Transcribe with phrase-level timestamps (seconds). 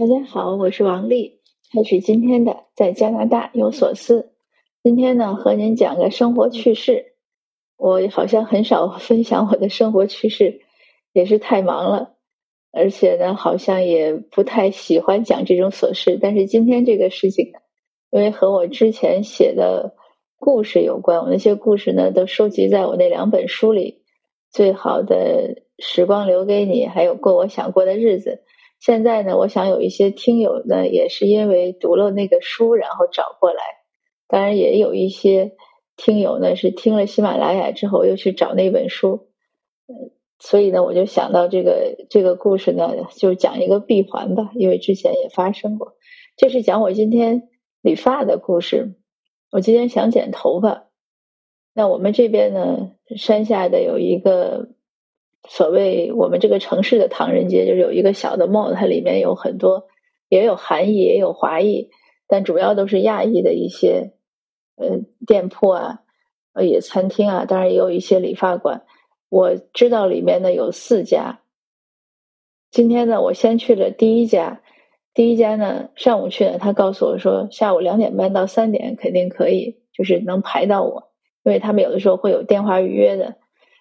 [0.00, 1.40] 大家好，我是王丽，
[1.74, 4.32] 开始今天的在加拿大有所思。
[4.82, 7.12] 今天呢，和您讲个生活趣事。
[7.76, 10.62] 我好像很少分享我的生活趣事，
[11.12, 12.14] 也是太忙了，
[12.72, 16.18] 而且呢，好像也不太喜欢讲这种琐事。
[16.18, 17.58] 但是今天这个事情呢，
[18.10, 19.94] 因为和我之前写的
[20.38, 24.00] 故事有关，我那些故事呢，都收集在我那两本书里，
[24.56, 28.40] 《最好的时光留给你》，还有《过我想过的日子》。
[28.80, 33.62] 现在呢，我想有一些听友呢，也是因为读了那个书，然后找过来。
[34.26, 35.52] 当然，也有一些
[35.96, 39.28] 听友呢，是听了喜马拉雅之后又去找那本书。
[39.86, 45.96] 嗯，所以呢，我就想到这个这个故事呢，就讲一个闭环吧，因为之前也发生过。
[46.38, 47.50] 这是讲我今天
[47.82, 48.94] 理发的故事。
[49.50, 50.86] 我今天想剪头发。
[51.74, 54.70] 那我们这边呢，山下的有一个。
[55.48, 59.88] 所谓我们这个城市的唐人街，就是有一个小的 mall，它里面有很多，
[60.28, 61.90] 也有韩裔，也有华裔，
[62.28, 64.12] 但主要都是亚裔的一些
[64.76, 66.00] 呃店铺啊，
[66.52, 68.84] 呃也餐厅啊，当然也有一些理发馆。
[69.28, 71.40] 我知道里面呢有四家。
[72.70, 74.60] 今天呢，我先去了第一家，
[75.14, 81.10] 第一家呢上午去的，他告诉我说下午两点半到三点肯定可以，就是能排到我，
[81.42, 83.39] 因为他们有的时候会有电话预约的。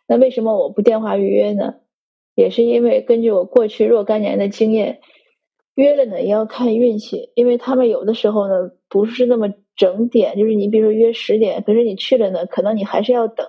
[0.09, 1.75] 那为什么我不电话预约呢？
[2.33, 5.01] 也是因为根据我过去若干年的经验，
[5.75, 13.45] 约了呢也要看运气，因为他们有的时候呢不是那么整点，就是你比如说约十点，可是你去了呢，可能你还是要等，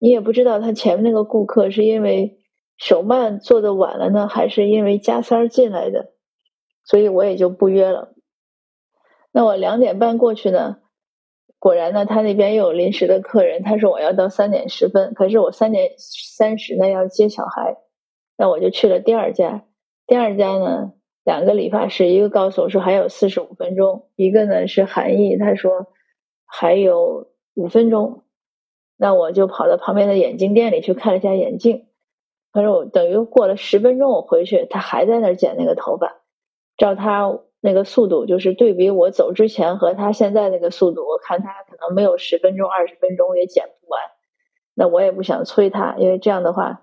[0.00, 2.40] 你也不知道他前面那个顾客是因为
[2.76, 6.14] 手慢做的晚了呢，还是因为加塞儿进来的，
[6.84, 8.12] 所以我也就不约了。
[9.30, 10.78] 那我两点半过去呢？
[11.62, 13.62] 果然呢，他那边又有临时的客人。
[13.62, 17.76] 他说我要到三点十分，可是我三点三十呢要接小孩，
[18.36, 19.62] 那我就去了第二家。
[20.08, 25.86] 第二家呢，两个理发师，一个告诉我说还有四十五分钟，一个呢是韩毅，他说
[26.46, 28.24] 还有五分钟。
[28.96, 31.86] 那我就跑到旁边的眼镜店里去看了一下眼镜。
[32.52, 36.22] 他说我等于过了十分钟，我回去，他还在那儿剪那个头发，
[36.76, 37.38] 照他。
[37.64, 44.00] 那个速度就是对比我走之前和他现在那个速度，我看他可能没有十分钟、二十分钟也剪不完。
[44.74, 46.82] 那我也不想催他，因为这样的话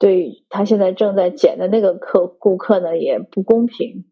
[0.00, 4.06] 对他现在正在剪的那个客顾客呢也不公平，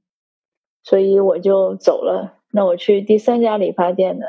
[0.85, 2.39] 所以我就走了。
[2.53, 4.27] 那我去第三家理发店呢，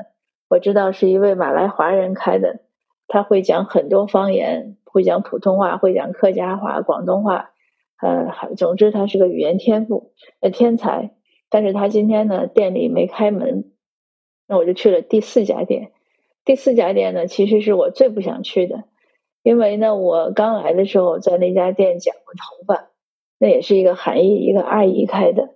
[0.50, 2.62] 我知道是一位马来华人开的，
[3.08, 7.52] 他会讲很多方言，会讲普通话，会讲客家话、广东话，
[8.02, 11.12] 呃，总之他是个语言天赋呃天才。
[11.56, 13.72] 但是他今天呢，店里没开门，
[14.46, 15.94] 那我就去了第四家店。
[16.44, 18.84] 第四家店呢，其实是我最不想去的，
[19.42, 22.90] 因为呢，我刚来的时候在那家店剪过头发，
[23.40, 25.56] 那也是一个韩裔一个阿姨开的。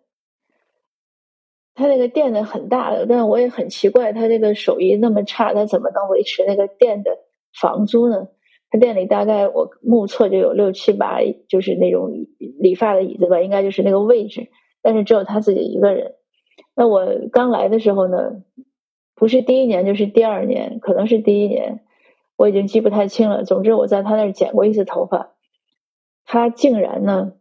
[1.76, 7.12] 他那个店呢很大的，但我也很奇怪，他这个手艺那么差，他怎么能维持那个店的
[7.60, 8.30] 房租呢？
[8.70, 12.10] 他店里大概我目测就有六七把，就是那种
[12.58, 14.48] 理发的椅子吧，应该就是那个位置。
[14.82, 16.16] 但是只有他自己一个人。
[16.76, 18.44] 那我刚来的时候呢，
[19.16, 21.82] 不是第一年就是第二年，可能是第一年，
[22.38, 23.44] 我已经记不太清了。
[23.44, 25.32] 总之我在他那儿剪过一次头发，
[26.26, 27.34] 他竟然呢，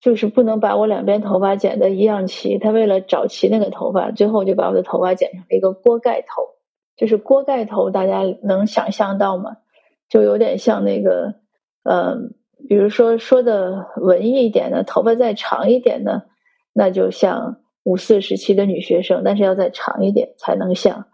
[0.00, 2.58] 就是不能把我两边头发剪的一样齐。
[2.58, 6.42] 他为了找齐那个头发，最后就把我的头发剪成了一个锅盖头，
[6.96, 9.56] 就是锅盖头，大家能想象到吗？
[10.10, 11.36] 就有点像那个，
[11.82, 12.34] 嗯，
[12.68, 16.26] 比如说说的文艺一点的，头发再长一点的。
[16.74, 21.06] 那就像五四时期的女学生，但是要再长一点才能像。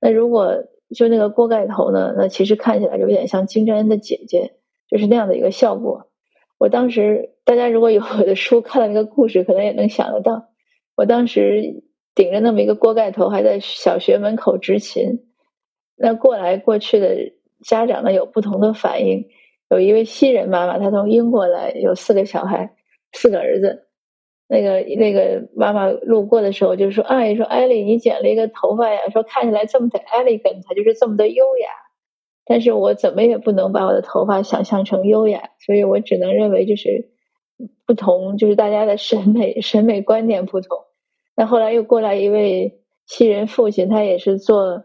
[0.00, 0.64] 那如果
[0.94, 2.14] 就那个锅盖头呢？
[2.16, 4.52] 那其实看起来就有点像金正恩的姐姐，
[4.88, 6.08] 就是那样的一个效果。
[6.56, 10.48] 我当时大家如果有我的书看了那个故事，可能也能想得到。
[10.96, 11.82] 我当时
[12.14, 15.26] 顶着那么一个锅盖头，还在小学门口执勤。
[15.96, 17.32] 那过来过去的
[17.64, 19.26] 家长呢，有不同的反应。
[19.68, 22.74] 有一位西人妈妈，她从英国来，有四个小孩，
[23.12, 23.87] 四个儿子。
[24.50, 31.68] 那个那个妈妈路过的时候就说：“哎，说艾丽，你剪了一个头发呀，说看起来这么的 elegant，就是这么的优雅。
[32.46, 37.10] 但是我怎么也不能把我的头发想象成优雅，所以我只能认为就是
[37.86, 40.78] 不同，就是大家的审美审美观点不同。
[41.36, 44.84] 那后来又过来一位西人父亲，他也是做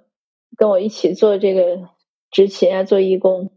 [0.58, 1.88] 跟我一起做这个
[2.32, 3.52] 执勤啊，做义工。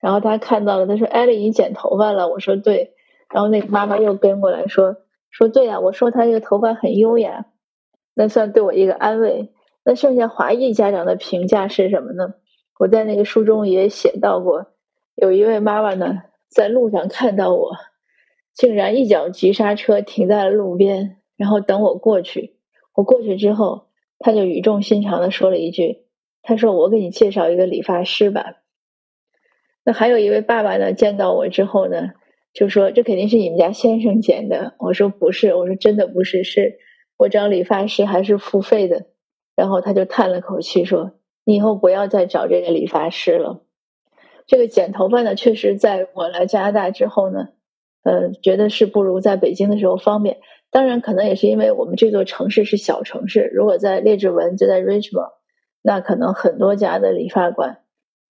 [0.00, 2.28] 然后他看到了，他说：艾丽，你剪头发了？
[2.28, 2.92] 我说对。
[3.34, 4.98] 然后那个妈妈又跟过来说。”
[5.30, 7.46] 说对呀，我说他这个头发很优雅，
[8.14, 9.52] 那算对我一个安慰。
[9.84, 12.34] 那剩下华裔家长的评价是什么呢？
[12.78, 14.66] 我在那个书中也写到过，
[15.14, 17.72] 有一位妈妈呢，在路上看到我，
[18.54, 22.56] 竟然一脚急刹车停在了路边，然后等我过去。
[22.94, 23.86] 我过去之后，
[24.18, 26.06] 他就语重心长的说了一句
[26.42, 28.56] ：“他说我给你介绍一个理发师吧。”
[29.84, 32.10] 那还有一位爸爸呢，见到我之后呢，
[32.58, 36.78] 就说：“这肯定是你们家先生剪的。”我说：“不是，我说真的不是，是
[37.16, 39.06] 我找理发师还是付费的。”
[39.54, 41.12] 然后他就叹了口气说
[41.46, 43.62] ：“你以后不要再找这个理发师了。”
[44.48, 47.50] 这个剪头发呢，确实在我来加拿大之后呢，
[48.02, 50.38] 呃，觉得是不如在北京的时候方便。
[50.72, 53.52] 当然，可能也是因为我们这座城市是小城市。
[53.54, 55.30] 如果在列治文，就在 Richmond，
[55.80, 57.78] 那可能很多家的理发馆，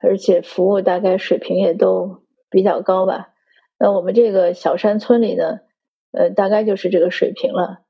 [0.00, 3.30] 而且服务大概水平也都比较高吧。
[3.78, 5.60] 那我们这个小山村里呢，
[6.12, 7.80] 呃，大概就是这个水平了。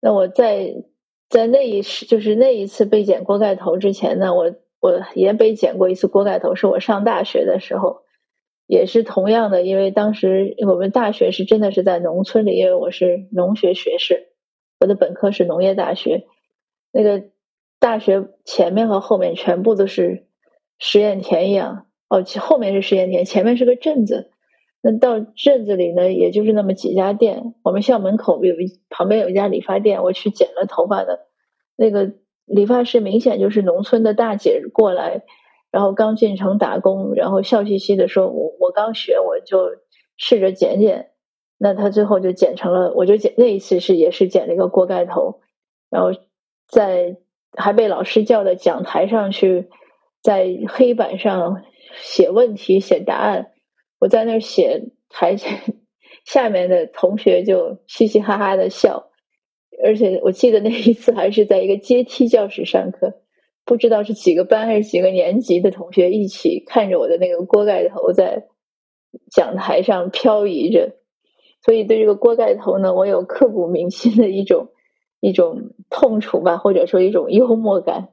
[0.00, 0.84] 那我在
[1.28, 8.02] 在那一时，就是那一次被剪锅盖头之前呢，我我也被剪过一次锅盖头，是我上大学的时候。
[8.66, 14.28] 也是同样的，因为当时我们大学是真的是在农村里，因为我是农学学士，
[14.80, 16.24] 我的本科是农业大学。
[16.90, 17.24] 那个
[17.78, 20.28] 大学前面和后面全部都是
[20.78, 24.30] 实验田一样，哦，后面是实验田，前面是个镇子。
[24.86, 27.54] 那到镇子里呢，也就是那么几家店。
[27.62, 31.20] 我们校门口有一旁边有一家理发店，我去剪了头发的
[31.74, 32.12] 那个
[32.44, 35.22] 理发师，明显就是农村的大姐过来。
[35.70, 39.70] 然后刚进城打工，然后笑嘻嘻的说：“我我刚学，我就
[40.18, 41.12] 试着剪剪。”
[41.56, 45.40] 那他最后就剪成了，我就剪那一次是也是剪了一个锅盖头，
[45.88, 46.10] 然后
[46.68, 47.16] 在
[47.56, 49.70] 还被老师叫到讲台上去，
[50.20, 51.62] 在黑板上
[51.94, 53.52] 写问题、写答案。
[54.04, 55.48] 我在那儿写，台下
[56.26, 59.08] 下面的同学就嘻嘻哈哈的笑，
[59.82, 63.22] 而且我记得那一次还是在一个阶梯教室上课。
[63.64, 68.44] 不知道是几个班还是几个年级的同学一起看着我的那个锅盖头在
[69.30, 70.96] 讲台上漂移着，
[71.64, 74.68] 所以对这个锅盖头呢，我有刻骨铭心的一种
[75.18, 78.10] 一种痛楚吧，或者说一种幽默感。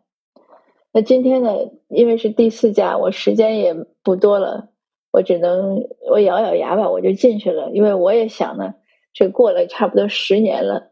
[0.93, 1.57] 那今天呢，
[1.89, 4.70] 因为是第四家，我时间也不多了，
[5.11, 8.75] 我只能我咬咬牙吧，我就进去了，因为我也想呢，
[9.13, 10.91] 这过了差不多十年了，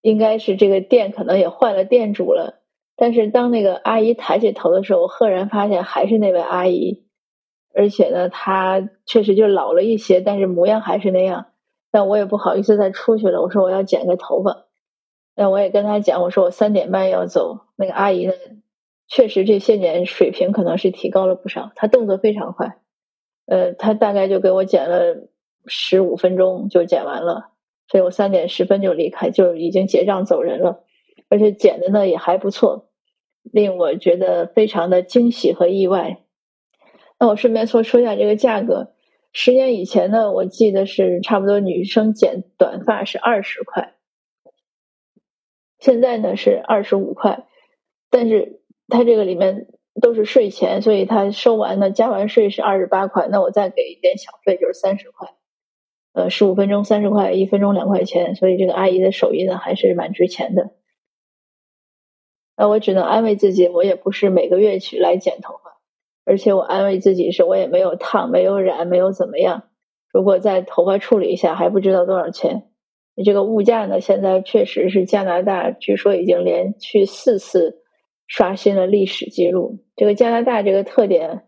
[0.00, 2.60] 应该是这个店可能也换了店主了。
[2.94, 7.04] 但是当那个阿姨抬起头的时候，我赫然发现还是那位阿姨，
[7.74, 11.46] 而且呢，她确实就老了一些，但是模样还是那样。
[11.90, 14.66] 但我也不好意思再出去了，我说我要剪个头发。
[15.34, 17.66] 那我也跟她讲，我说我三点半要走。
[17.76, 18.34] 那个阿姨呢，
[19.14, 22.78] 确实这些年水平可能是提高了不少，她动作非常快。
[23.44, 25.28] 呃，她大概就给我剪了
[25.66, 27.50] 十五分钟就剪完了，
[27.88, 30.84] 所以我三点十分就离开，就已经结账走人了，
[31.28, 32.88] 而且剪的呢也还不错。
[33.42, 36.22] 令我觉得非常的惊喜和意外。
[37.18, 38.94] 那我顺便说说一下这个价格。
[39.34, 43.92] 十年以前呢，我记得是差不多女生剪短发是二十块，
[45.78, 47.46] 现在呢是二十五块。
[48.10, 48.61] 但是
[48.92, 49.66] 它这个里面
[50.00, 53.26] 都是税前，所以它收完呢加完税是二十八块。
[53.28, 55.34] 那我再给一点小费就是三十块。
[56.12, 60.72] 呃，十五分钟三十块，一分钟两块钱，所以这个阿姨的手艺呢还是蛮值钱的。
[62.54, 65.78] 那我只能安慰自己，我也不是每个月去来剪头发，
[66.26, 69.70] 而且我安慰自己是我也没有烫，没有染，没有怎么样。
[70.12, 72.68] 如果在头发处理一下，还不知道多少钱。
[73.24, 77.81] 这个物价呢，现在确实是加拿大，据说已经连续四次
[78.34, 79.84] 刷新了历史记录。
[79.94, 81.42] 这个加拿大这个特点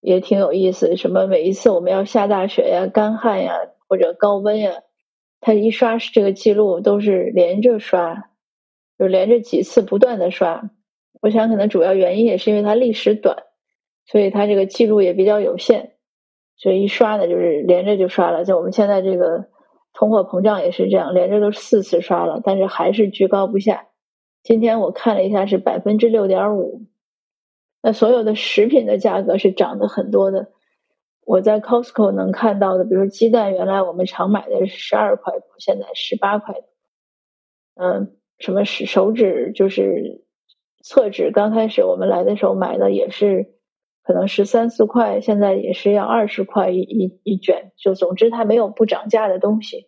[0.00, 3.54] 也挺有意思，什么每一次我们要下大雪呀、干旱呀
[3.88, 4.82] 或者高温呀，
[5.40, 8.28] 它一刷这个记录都是连着刷。
[8.98, 10.70] 就连着几次不断的刷，
[11.20, 13.36] 我想可能主要原因也是因为它历史短，
[14.06, 15.94] 所以它这个记录也比较有限，
[16.56, 18.44] 所以一刷呢就是连着就刷了。
[18.44, 19.48] 就我们现在这个
[19.92, 23.88] 通货膨胀也是这样，连着都四次刷了，但是还是居高不下。
[24.42, 26.86] 今天我看了一下是百分之六点五，
[27.82, 30.52] 那所有的食品的价格是涨得很多的。
[31.24, 36.64] 我在 Costco 能看到的，比如鸡蛋，原来我们常买的是十二块多，现在十八块多，
[37.74, 38.16] 嗯。
[38.38, 39.52] 什么是手指？
[39.54, 40.24] 就是
[40.82, 41.30] 厕纸。
[41.30, 43.54] 刚开始我们来的时候买的也是
[44.02, 47.70] 可能十三四块，现在也是要二十块一一一卷。
[47.76, 49.86] 就总之它没有不涨价的东西。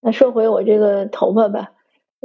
[0.00, 1.72] 那说回我这个头发吧，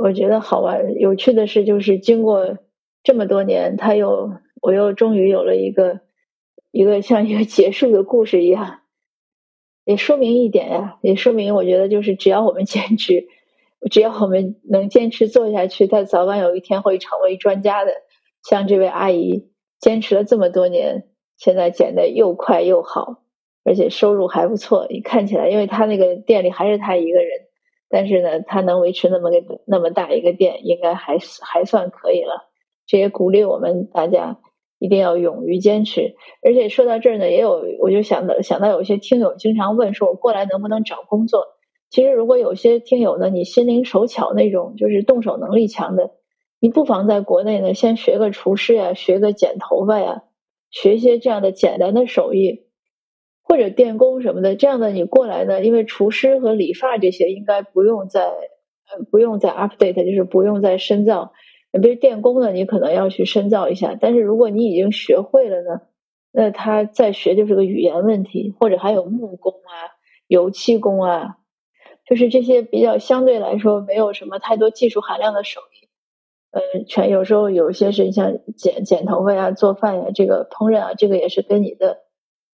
[0.01, 2.57] 我觉得好玩有趣的是，就是经过
[3.03, 5.99] 这么多年，他又我又终于有了一个
[6.71, 8.79] 一个像一个结束的故事一样。
[9.83, 13.27] 也说明一点呀，也说明我觉得就是只要我们坚持。
[13.91, 17.91] 只要我们能坚持做下去，他早晚有一天会成为专家的。
[18.41, 23.23] 像这位阿姨，坚持了这么多年，现在剪的又快又好，
[23.65, 24.87] 而且收入还不错。
[24.89, 27.47] 你看起来，因为他那个店里还是他一个人，
[27.89, 32.49] 但是呢，他能维持那么个那么大一个店，应该还还算可以了。
[32.85, 34.39] 这也鼓励我们大家
[34.77, 36.15] 一定要勇于坚持。
[36.43, 41.45] 而且说到这儿呢，也有我就想到想到有些听友经常问说，我过来能不能找工作？
[41.89, 46.11] 其实如果有些听友呢，你心灵手巧那种，就是动手能力强的，
[46.59, 50.21] 你不妨在国内呢先学个厨师呀，学个剪头发呀，
[50.69, 52.68] 学一些这样的简单的手艺。
[53.49, 55.63] 或者电工什么的，这样的你过来呢？
[55.63, 61.33] 因为厨师和理发这些应该不用再呃不用再 update，就是不用再深造。
[61.81, 63.97] 比如电工呢，你可能要去深造一下。
[63.99, 65.81] 但是如果你已经学会了呢，
[66.31, 68.53] 那他再学就是个语言问题。
[68.59, 71.37] 或者还有木工啊、油漆工啊，
[72.07, 75.89] 就是这些比较相对来说没有什么太多技术含量的手艺。
[76.51, 82.03] 呃，全有时候有些是像剪剪头发呀、做饭呀、这个烹饪啊，这个也是跟你的。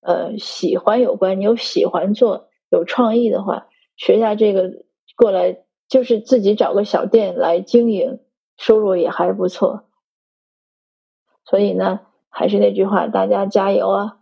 [0.05, 4.71] 呃，喜欢有关，你有喜欢做，有创意的话，学下这个
[5.17, 8.19] 过来，就是自己找个小店来经营，
[8.55, 9.89] 收入也还不错。
[11.43, 14.17] 所以呢，还是那句话，大家加油啊！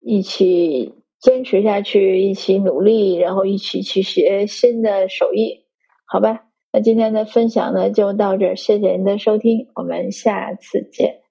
[0.00, 5.64] 一起坚持下去，一起努力，然后一起去学新的手艺，
[6.04, 6.44] 好吧？
[6.72, 11.27] 那今天的分享呢，就到这儿，谢谢您的收听，我们下次见。